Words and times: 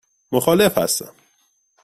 مخالف 0.31 0.77
هستم. 0.77 1.11